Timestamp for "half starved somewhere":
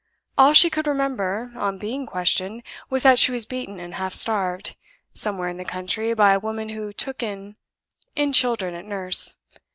3.93-5.47